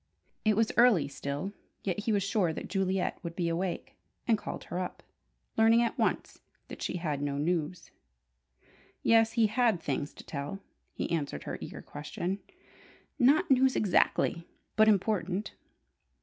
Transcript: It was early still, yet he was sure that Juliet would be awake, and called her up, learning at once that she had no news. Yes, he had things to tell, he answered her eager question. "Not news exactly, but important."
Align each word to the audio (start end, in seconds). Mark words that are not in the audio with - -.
It 0.43 0.55
was 0.57 0.71
early 0.77 1.07
still, 1.07 1.53
yet 1.83 2.05
he 2.05 2.11
was 2.11 2.23
sure 2.23 2.53
that 2.53 2.67
Juliet 2.69 3.19
would 3.21 3.35
be 3.35 3.47
awake, 3.49 3.93
and 4.27 4.35
called 4.35 4.63
her 4.63 4.79
up, 4.79 5.03
learning 5.57 5.83
at 5.83 5.95
once 5.95 6.39
that 6.69 6.81
she 6.81 6.97
had 6.97 7.21
no 7.21 7.37
news. 7.37 7.91
Yes, 9.03 9.33
he 9.33 9.45
had 9.45 9.79
things 9.79 10.11
to 10.15 10.23
tell, 10.25 10.57
he 10.95 11.11
answered 11.11 11.43
her 11.43 11.59
eager 11.61 11.83
question. 11.83 12.39
"Not 13.19 13.51
news 13.51 13.75
exactly, 13.75 14.47
but 14.75 14.87
important." 14.87 15.53